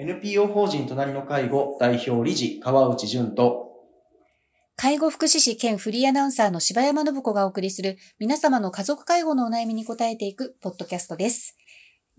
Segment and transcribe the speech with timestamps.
[0.00, 3.68] NPO 法人隣の介護代表理事川内淳と
[4.74, 11.54] 介護福祉士兼フリーアナウンサーの柴山信子がお送りする皆様の家族介護のお悩みに答えていくポッドキャストです。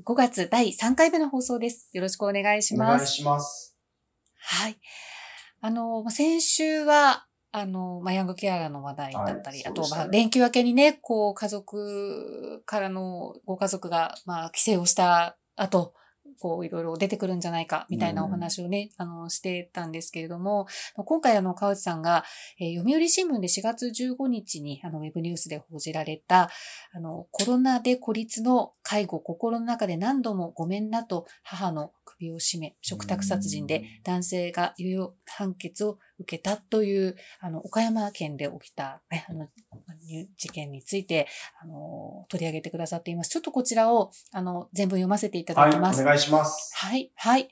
[0.05, 1.89] 5月第3回目の放送です。
[1.93, 2.93] よろしくお願いします。
[2.93, 3.75] お願いします。
[4.37, 4.77] はい。
[5.61, 15.95] あの、先週は、あの、まあ、ヤングケアラーの話題だったり、はい、あと、まあ、連休明けにね、こう、家族からのご家族が、まあ、帰省をした後、
[16.41, 22.25] こういろいろ出てくるんじゃないか、みたいなお話をね、うん、あの、してたんですけれども、今回あの、川内さんが、
[22.59, 26.49] えー、読売新聞で4月15日に、あの、ウェブニュースで報じられた、
[26.93, 39.47] あの、コロナで孤立の介護、心の中で何度もごめんなと母の首を絞め、食卓殺人で男性が猶予判決を受けたという、あの、岡山県で起きた、ね、あの、
[40.37, 41.27] 事件について、
[41.61, 43.31] あの、取り上げてくださっています。
[43.31, 45.97] ちょっとこちらを、あの、全部読ませていただきます。
[45.97, 46.71] はい、お願いします。
[46.75, 47.49] はい、はい。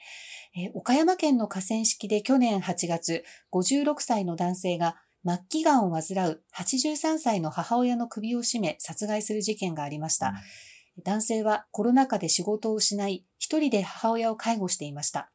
[0.56, 10.30] えー、岡山県の河川敷で去年8月、56歳の男性が末期癌を患う83歳の母親の首を絞め殺害する事件がありました。
[10.30, 10.36] うん、
[11.04, 15.32] 男性はコロナ禍で仕事を失い、一人で母親を介護していました。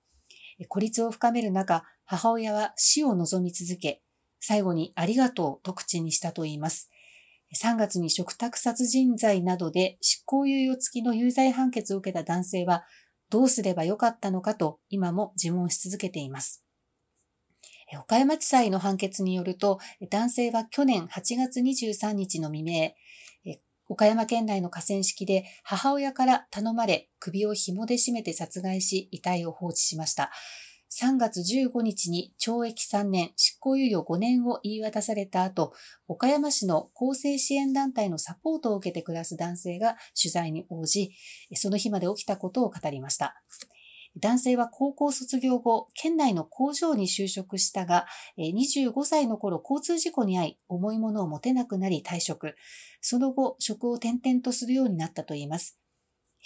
[0.68, 4.02] 孤立を深める中、母親は死を望み続け、
[4.40, 6.90] 最後にありがとうと口にしたといいます。
[7.54, 12.84] 3月に食卓殺人罪などで執行猶予付きの有罪判決を受けた男性は、
[13.30, 16.64] どうすればよかったのかと今も自問し続けています。
[18.00, 19.78] 岡山地裁の判決によると、
[20.10, 22.92] 男性は去年8月23日の未明、
[23.88, 30.30] 岡山県内の河川敷で母親から頼まれ首を紐で絞めて殺害し遺体を放置しました。
[30.96, 35.72] 3月15日に懲役3年、執行猶予5年を言い渡された後、
[36.06, 41.10] 岡山市の厚生支援団体のサポートを受けて暮らす男性が取材に応じ、
[41.54, 43.42] その日まで起きたことを語りました。
[44.20, 48.06] 男性は高校卒業後、県内の工場に就職したが、
[48.38, 52.54] 25歳の頃交通事故に遭い、重いものを持てなくなり退職。
[53.00, 55.80] その後、職を転々とするようになったといいます。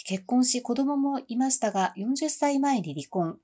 [0.07, 3.39] 結婚し子供もいましたが、40歳前に離婚。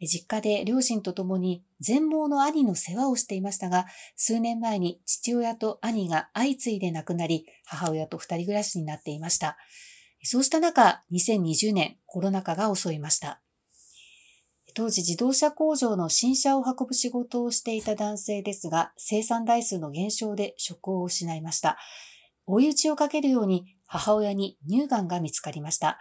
[0.00, 3.86] 実家で両親と共に全盲の兄の世話をしていましたが、
[4.16, 9.56] 数年前に父親と兄が相次いで亡くなり、母親と二人暮らしになっていました。
[10.22, 13.43] そうした中、2020年コロナ禍が襲いました。
[14.74, 21.78] 当時自動車工場の新車を運ぶ仕事をしていた男性ですが、生産台数の減少で職を失いました。
[22.46, 25.98] 追い打ちをかけるように母親に乳がんが見つかりました。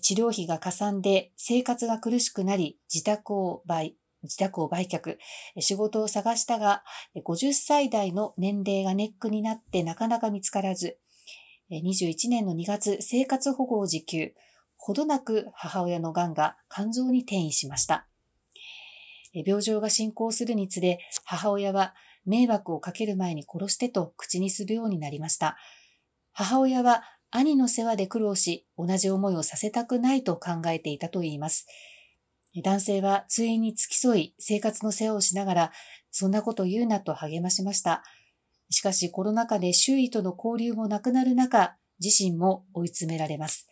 [0.00, 5.18] 治療費がかさんで生活が苦しくなり、自宅を売、自宅を売却、
[5.60, 6.82] 仕事を探したが、
[7.26, 10.98] 50歳代の年齢がネックになってなかなか見つからず、
[11.70, 14.32] 21年の2月、生活保護を受給。
[14.84, 18.08] ほどなく母親の癌が肝臓に転移しました。
[19.32, 21.94] 病状が進行するにつれ、母親は
[22.26, 25.56] 迷惑をかける前に殺してと口にするようになりました。
[26.32, 31.68] 母親は兄の世話で苦労し、同じ思いをさせたくないと考えていたといいます。
[32.64, 35.72] 男性はついに付き添い、生活の世話をしながら、
[36.10, 38.02] そんなこと言うなと励ましました。
[38.68, 43.68] しかしコロナ禍で周囲との交流もなくなる中、自身も追い詰められます。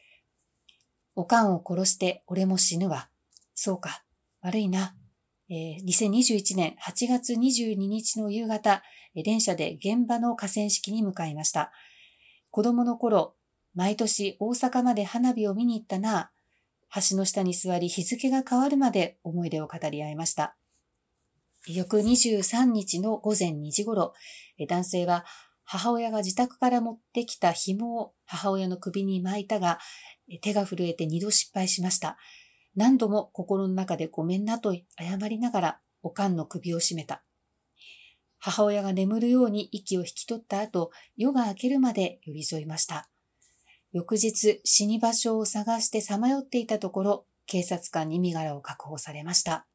[1.21, 3.11] おかんを殺して俺も死ぬわ。
[3.55, 4.05] そうか。
[4.41, 4.97] 悪いな。
[5.51, 8.83] えー、2021年8月22日の夕方、
[9.15, 11.73] 電車で現場の河川敷に向かいました。
[12.51, 13.35] 子供の頃、
[13.75, 16.31] 毎年大阪まで花火を見に行ったな。
[17.11, 20.57] 橋の下に座り日付が変わるまで思い出を語り合いました。
[21.67, 24.15] 翌23日の午前2時頃、
[24.71, 25.27] 男性は
[25.65, 29.79] 母親が自宅から持ってきた紐を母親の首に巻いたが、
[30.39, 32.17] 手が震えて二度失敗しました。
[32.77, 37.23] 何度も心の中でごめんなと謝りながら、おかんの首を絞めた。
[38.39, 43.11] 母親が眠るように息を引き取った後、夜が明けるまで寄り添いました。
[43.93, 49.67] 翌日、死に場所を探してさまよっていたところ、警察官に身柄を確保されました。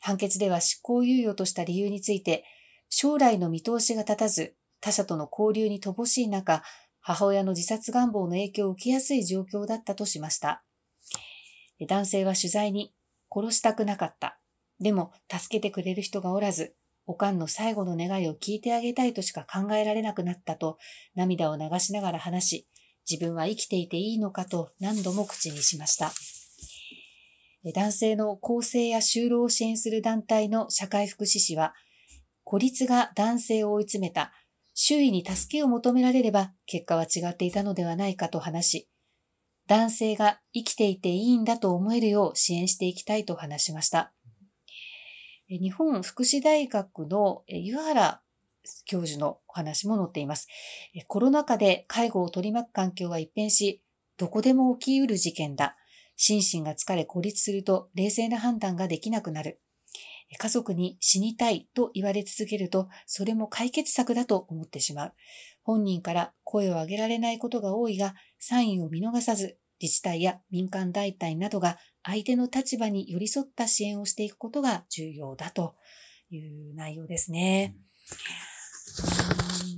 [0.00, 2.44] 判決では執行猶予とした理由について、
[2.88, 6.62] 将来の見通しが立たず、他者との交流に乏しい中、
[7.08, 10.62] 母親の自殺願望の影響を受けやすい状況だったとしました。
[11.88, 12.92] 男性は取材に、
[13.34, 14.38] 殺したくなかった。
[14.78, 16.76] でも、助けてくれる人がおらず、
[17.06, 20.76] おかんの最後の願いを聞いてあげたいとしか考えられなくなったと、
[21.14, 22.68] 涙を流しながら話し、
[23.10, 26.12] 自分は生きていていいのかと何度も口にしました。
[27.74, 31.72] 男性の更生や就労を支援する団体の社会福祉士は、
[32.44, 34.30] 孤立が男性を追い詰めた
[34.80, 38.88] 周囲に助けを求められれば結果は違っていたのではないかと話し、
[39.66, 44.12] 男性が生きていていいんだと思えるよう支援していきたいと話しました。
[45.48, 48.22] 日本福祉大学の湯原
[48.84, 50.46] 教授のお話も載っています。
[51.08, 53.82] コロナ禍で介護を取り巻く環境は一変し、
[54.16, 55.76] どこでも起きうる事件だ。
[56.14, 59.60] 心身が疲れ孤立すると冷静な判断ができなくなる。
[60.36, 65.12] 家族に死にたいと言われ続けると、それも解決策だと思ってしまう。
[65.62, 75.76] 本人から声を上げられないことが多いが、サインを見逃さず、自治体や民間団体などが相手の立場に寄り添った支援をしていくことが重要だと
[76.30, 77.76] いう内容ですね。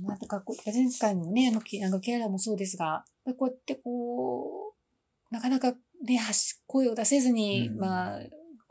[0.01, 3.05] うん、なんか、前回もね、あの、あのケアラーもそうですが、
[3.37, 4.73] こうやってこ
[5.29, 6.19] う、なかなかね、
[6.67, 8.19] 声を出せずに、うん、まあ、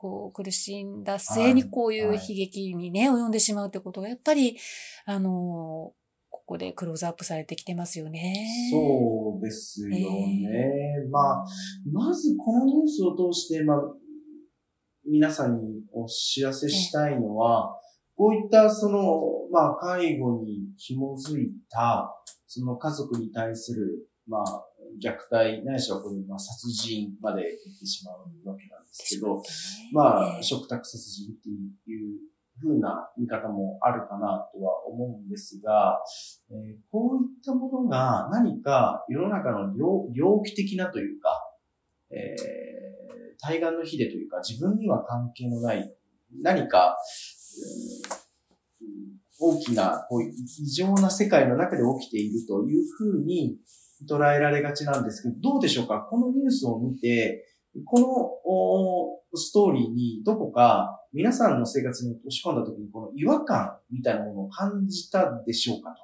[0.00, 4.56] こう、苦しんだ末にこういう悲劇にね、及んでしまうってことが、やっぱり、
[5.04, 5.92] あの、
[6.30, 8.46] ここでクローズアップされてきてますよね。
[8.70, 9.98] そうですよね。
[9.98, 11.44] えー、まあ、
[11.92, 13.78] まずこのニュースを通して、まあ、
[15.06, 17.78] 皆さんにお知らせしたいのは、
[18.16, 19.20] こういったその、
[19.52, 22.10] まあ、介護に紐づいた、
[22.46, 24.64] その家族に対する、まあ、
[25.02, 29.42] 虐待、ないしはこれ、まあ、殺人まで行ってしまうわけなんですけど、
[29.92, 31.48] まあ、食卓殺人って
[31.90, 32.18] いう
[32.62, 35.98] 風な見方もあるかなとは思うんですが、
[36.50, 39.74] えー、こういったものが何か世の中の
[40.12, 41.30] 猟奇的なというか、
[42.10, 42.36] えー、
[43.40, 45.92] 対岸の火でというか自分には関係のない
[46.40, 46.96] 何か、
[48.04, 48.86] えー、
[49.40, 53.56] 大きなこう異常な世界の中で起きているというふうに
[54.08, 56.06] 捉えられがちなんですけど、どうでしょうか？
[56.10, 57.46] このニュースを見て、
[57.84, 65.94] このストーリーにどこか皆さんの生活に押し込んだ時にこの違和感みたいなものを感じたでしょうか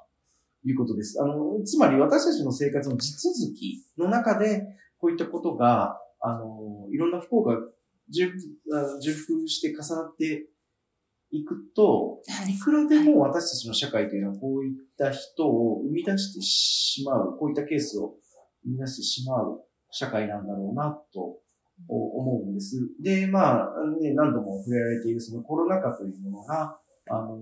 [0.63, 1.21] ということです。
[1.21, 4.63] あの、つまり私たちの生活の地続きの中で
[4.97, 7.57] こういったことが、あの、いろんな不幸が
[8.09, 10.47] 重複して重なって
[11.31, 18.15] いくと、いくらでも私たちの社会というのはこういった人を生み出してしまう、こういったケースを
[18.63, 21.39] 生み出してしまう社会なんだろうなと
[21.87, 22.77] 思うんです。
[23.01, 23.67] で、まあ、
[24.01, 26.79] ね、何度も触れられているそのコロナ禍というものが、
[27.09, 27.37] あの、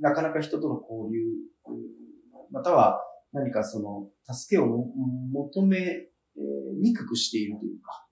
[0.00, 1.22] なかなか人との交流、
[2.50, 3.00] または
[3.32, 8.06] 何かその、助けを求め、えー、にくくしているというか、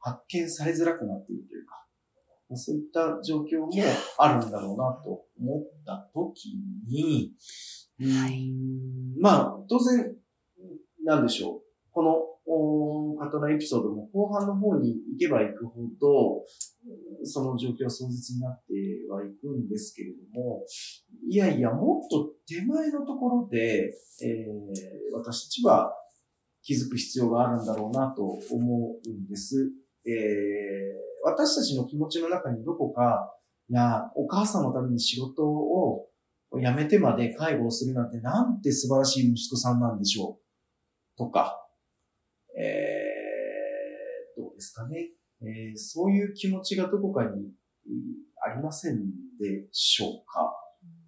[0.00, 1.44] 発見されづらくなっている
[2.56, 3.70] そういった状況も
[4.18, 6.54] あるんだろうなと思ったとき
[6.88, 7.32] に、
[8.00, 8.52] はい、
[9.20, 10.16] まあ、当然、
[11.04, 11.62] なんでしょう。
[11.92, 12.32] この
[13.16, 16.44] 方のエピソードも後半の方に行けば行くほど、
[17.24, 18.72] その状況は壮絶になって
[19.08, 20.64] はいくんですけれども、
[21.28, 25.92] いやいや、もっと手前のところで、えー、私たちは
[26.62, 29.70] 気づく必要があるんだろうなと思うんです。
[30.06, 30.12] えー、
[31.24, 33.34] 私たちの気持ちの中にどこか、
[33.68, 36.08] いや、お母さんのために仕事を
[36.52, 40.42] 辞めてまで介護をするなんてなんて素晴らしい息子さんなんでしょう。
[41.16, 41.66] とか、
[42.58, 45.10] えー、どうですかね、
[45.40, 47.30] えー、そういう気持ちがどこかに
[48.44, 48.98] ありません
[49.38, 50.52] でしょうか、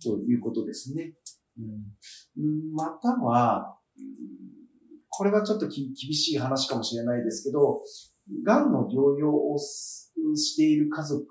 [0.03, 1.15] ということですね。
[1.59, 3.79] うん、または、
[5.09, 7.83] これはちょっと厳しい話かもしれないですけど、
[8.45, 11.25] 癌の療養をしている家族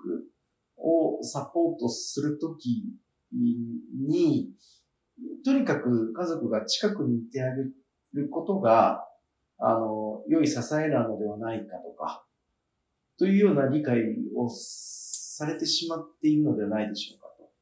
[0.76, 2.84] をサポートするとき
[3.32, 4.50] に、
[5.44, 7.62] とにかく家族が近くにいてあげ
[8.12, 9.06] ることが、
[9.58, 12.26] あの、良い支えなのではないかとか、
[13.18, 14.00] というような理解
[14.36, 17.52] をされてしまっているのではないでしょうかと。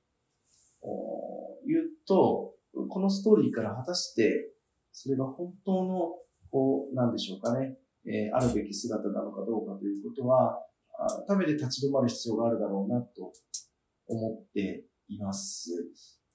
[1.66, 2.54] 言うと、
[2.88, 4.52] このストーリーから果たして、
[4.92, 6.18] それが本当の、
[6.50, 10.58] こう、なんでしょうかね、えー、あるべき姿なのかどうかということは、
[11.26, 13.32] 改めて立ち止まる必要があるだろうなと
[14.08, 15.70] 思っています。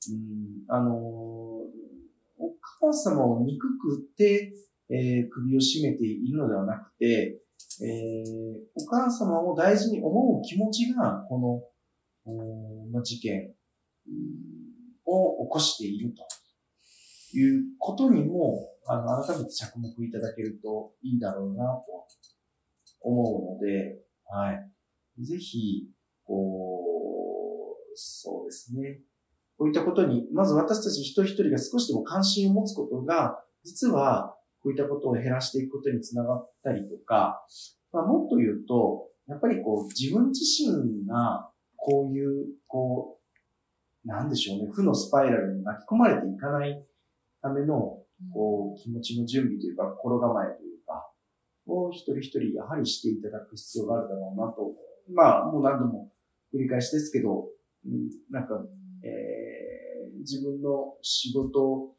[0.09, 0.93] うん、あのー、
[2.39, 4.53] お母様を憎くて、
[4.89, 7.41] えー、首を絞めているのではなくて、
[7.81, 11.39] えー、お母様を大事に思う気持ちが、こ
[12.25, 12.31] の、
[12.91, 13.53] の事件
[15.05, 16.23] を起こしていると
[17.33, 21.83] いうことにも、あの、改めて着目いただけるといいだろうなと
[23.01, 25.23] 思うので、はい。
[25.23, 25.89] ぜひ、
[26.23, 29.01] こう、そうですね。
[29.57, 37.43] こういったことに、まず私たち一人一人が少しでも関心を持つことが、実はこういったことを減らしていくことにつながったりとか、
[37.91, 43.19] まあ、もっと言うと、やっぱりこう自分自身がこういう、こ
[44.05, 46.85] う、なんでしょうね、負のスパイラルに巻き込まれていかない
[47.41, 48.03] ための、
[48.33, 51.11] こう、気持ちの準備というか、心構えというか、
[51.67, 54.73] を一人一人やはりしていただく必要があるだろうなと。
[55.13, 56.11] まあ、もう何度も
[56.53, 57.47] 繰り返しですけど、
[57.85, 58.55] うん、なんか、
[59.03, 61.93] えー、自分の仕事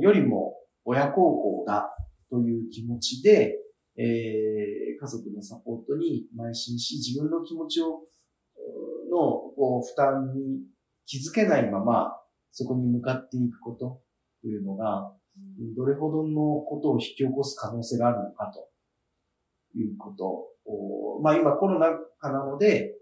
[0.00, 1.90] よりも親孝行だ
[2.30, 3.58] という気持ちで、
[3.96, 8.02] えー、家族のサポートに邁進し、自分の気持ちを、
[9.10, 9.18] の、
[9.56, 10.62] こう、負担に
[11.06, 12.12] 気づけないまま、
[12.50, 14.00] そこに向かっていくこと
[14.44, 15.10] というのが、
[15.74, 18.68] どれほどのことを引き起こす可能性があるのかと
[19.74, 20.26] いうこと
[20.70, 22.94] を、まあ今コロナ禍なので、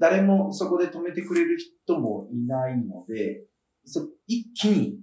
[0.00, 3.44] 誰もそこで止めてくれる人もいないので、
[4.26, 5.00] 一気に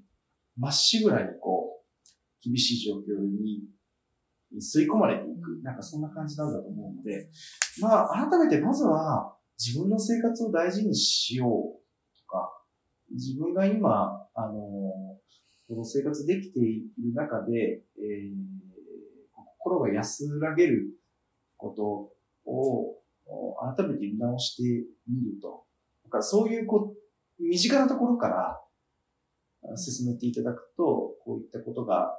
[0.58, 3.66] まっしぐらにこう、厳しい状況に
[4.56, 5.62] 吸い込まれていく。
[5.64, 7.30] なんかそんな感じなんだと思うので、
[7.80, 11.79] まあ改めてまずは自分の生活を大事にしよう、
[13.12, 14.54] 自分が今、あの、
[15.68, 18.36] この生活できている中で、えー、
[19.60, 20.98] 心が安らげる
[21.58, 22.12] こと
[22.50, 22.96] を
[23.76, 24.64] 改めて見直して
[25.08, 25.66] みると。
[26.06, 26.96] だからそういうこ
[27.40, 32.16] 身近なところから進めていただくと、こういったことが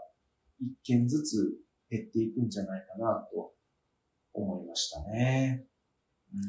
[0.61, 1.59] 一件ずつ
[1.90, 3.52] 減っていくんじゃないかなと
[4.32, 5.64] 思いましたね。
[6.32, 6.42] うん、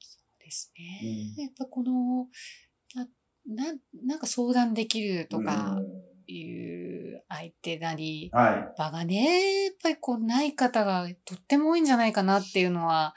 [0.00, 1.34] そうですね。
[1.36, 2.28] うん、やっぱこの、
[3.46, 3.64] な、
[4.04, 5.80] なんか相談できるとか
[6.26, 6.44] い
[7.14, 13.14] う相手なり、うん、はい、場がね、やっぱりこうない方がとっても多いんじゃないかなっていうのは、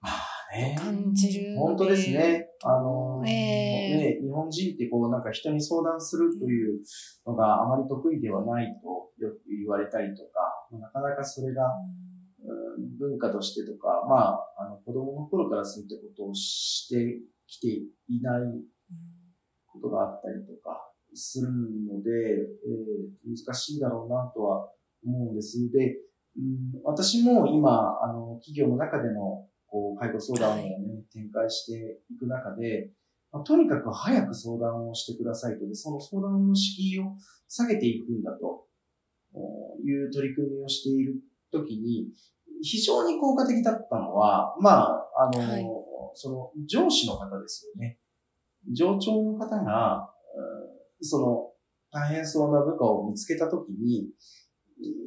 [0.00, 0.76] まあね。
[0.78, 1.56] 感じる。
[1.56, 2.48] 本当ですね。
[2.64, 6.80] あの、えー、ね、日本人ってこうなんか人に相談するという
[7.26, 11.62] のがあまり得意ではないとよく言われたりとか、なかなかそれが、
[12.42, 17.68] うん、文化としてとか、まあ、あの子供の頃からそういったことをしてきて
[18.08, 18.42] いない
[19.80, 24.68] ことがあったりとかするので、えー、難しいだろうなとは
[25.04, 25.70] 思うんです。
[25.72, 25.96] で、
[26.36, 32.90] うん、私も今、あの、企業の中でのこう、介護相談をね、展開していく中で、
[33.32, 37.16] まあ、とにかく早く相談をしてくださいとで、その相談の敷居を
[37.48, 38.66] 下げていくんだと
[39.84, 41.14] いう取り組みをしている
[41.52, 42.08] ときに、
[42.62, 45.64] 非常に効果的だったのは、まあ、あの、はい、
[46.14, 47.99] その上司の方ですよね。
[48.72, 50.10] 上長の方が、
[51.00, 51.52] その
[51.92, 54.08] 大変そうな部下を見つけたときに、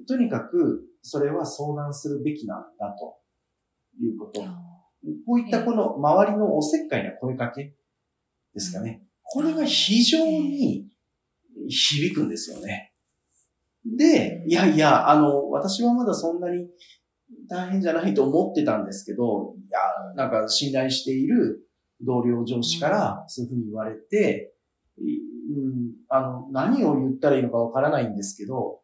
[0.08, 3.24] とにかくそれは相談するべきなんだと。
[4.02, 4.42] いうこと。
[5.26, 7.76] こういったこの周りのおせっかいな声かけ
[8.54, 9.04] ですかね。
[9.22, 10.88] これが非常に
[11.68, 12.94] 響くんですよね。
[13.86, 16.68] で、いやいや、あの、私はまだそんなに
[17.50, 19.80] 大変じゃないと思ってたんですけど、いや、
[20.16, 21.63] なんか信頼している
[22.06, 24.54] 同僚上司からそういうふうに言われて、
[25.00, 28.82] うん、あの、何を言ったらいいのかわからないんですけど、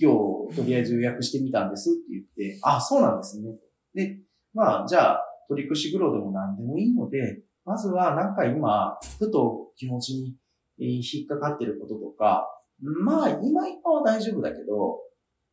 [0.00, 0.12] 今
[0.50, 3.50] 日とりあえず予約してみたんですって言って、あ、そうなんですね。
[3.94, 4.18] で、
[4.52, 10.36] まあ、じゃあ、取り串黒でも何でもいいので、まずはなんか今、ふと気持ちに
[10.78, 12.48] 引っかかってることとか、
[12.80, 15.00] まあ、今今は大丈夫だけど、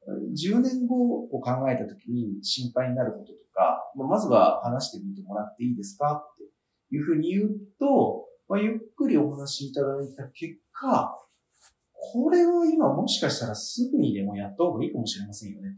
[0.08, 6.24] 10年後を考えたときに心配になることとか、まずは話してみてもらっていいですか？
[6.36, 11.18] っていうふうに言うと、まあ、ゆっくりお話しいただいた結果、
[11.94, 15.78] これは今もしかしたらすぐにでもやった方がいいかもしれませんよね。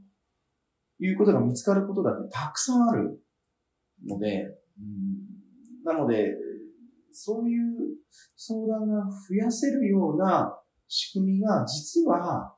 [1.00, 3.22] いうことが見つかることだってたくさんある
[4.08, 6.34] ので、うん、なので、
[7.12, 7.98] そういう
[8.38, 12.53] 相談が増やせるような仕組みが実は、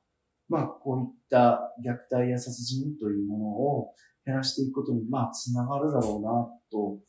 [0.47, 3.93] まあこういった虐待や殺人というものを
[4.25, 6.99] 減らしていくことに、まあつながるだろうなと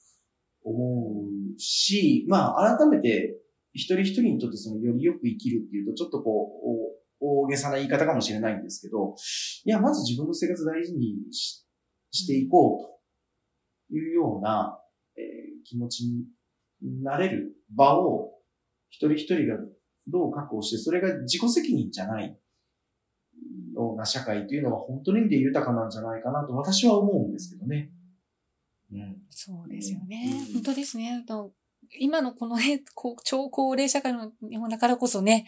[0.65, 1.23] 思
[1.57, 3.39] うし、まあ改めて
[3.73, 6.51] 一人一人にとってそのよりよく生きるっていうとちょっとこ
[6.93, 9.15] う、大げさな言い方かもしれないんですけど、
[9.65, 11.65] いや、まず自分の生活大事にし
[12.13, 14.79] していこうというような、
[15.17, 16.25] えー、気持ちに
[17.03, 18.33] なれる場を
[18.91, 19.57] 一人一人が
[20.07, 22.39] どう確保して、それが自己責任じゃない。
[23.75, 27.91] ような社会というのは本当にで豊かなんじゃないかなと私は思うんですけどね。
[28.93, 30.33] うん、そうですよね。
[30.49, 31.25] うん、本当ですね。
[31.99, 32.83] 今のこの、ね、
[33.25, 35.47] 超高齢社会の日本だからこそね、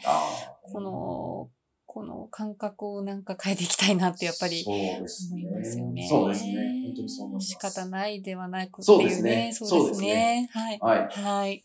[0.73, 1.51] この
[1.87, 6.07] この感覚をなんか変えていきたいなってやっぱり思いますよね。
[6.09, 6.83] そうですね。
[6.85, 7.47] 本当にそう思います。
[7.49, 9.09] 仕方ないではなくていうね。
[9.09, 9.53] そうですね。
[9.53, 10.51] そうですね。
[10.53, 10.79] はい。
[10.81, 10.99] はい。
[10.99, 11.65] はい。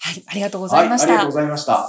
[0.00, 0.24] はい。
[0.26, 1.08] ありがとうございました。
[1.08, 1.88] ありがとうございました。